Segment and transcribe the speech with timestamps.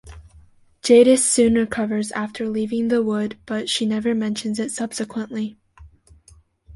[0.81, 5.59] Jadis soon recovers after leaving the Wood, but she never mentions it subsequently.